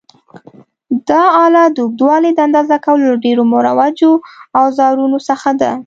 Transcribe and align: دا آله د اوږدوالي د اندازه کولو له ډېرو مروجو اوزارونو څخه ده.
دا 1.09 1.21
آله 1.45 1.63
د 1.69 1.77
اوږدوالي 1.83 2.31
د 2.33 2.39
اندازه 2.47 2.77
کولو 2.85 3.03
له 3.11 3.17
ډېرو 3.25 3.43
مروجو 3.53 4.11
اوزارونو 4.59 5.17
څخه 5.29 5.49
ده. 5.61 5.71